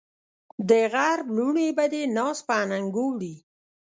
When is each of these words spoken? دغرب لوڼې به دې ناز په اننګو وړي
دغرب 0.69 1.27
لوڼې 1.35 1.67
به 1.77 1.85
دې 1.93 2.03
ناز 2.15 2.37
په 2.47 2.53
اننګو 2.63 3.05
وړي 3.13 3.35